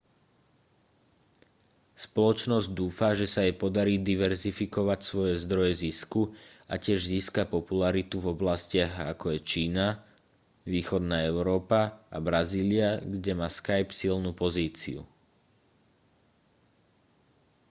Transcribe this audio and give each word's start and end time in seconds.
spoločnosť 2.05 2.67
dúfa 2.79 3.09
že 3.19 3.27
sa 3.33 3.39
jej 3.45 3.53
podarí 3.63 3.95
diverzifikovať 4.09 4.97
svoje 5.09 5.33
zdroje 5.43 5.73
zisku 5.83 6.21
a 6.71 6.75
tiež 6.85 6.97
získa 7.13 7.43
popularitu 7.55 8.15
v 8.19 8.31
oblastiach 8.35 8.93
ako 9.13 9.25
je 9.37 9.45
čína 9.51 9.87
východná 10.73 11.17
európa 11.31 11.81
a 12.09 12.17
brazília 12.27 12.89
kde 13.13 13.33
má 13.39 13.45
skype 13.57 13.93
silnú 14.01 14.31
pozíciu 14.43 15.01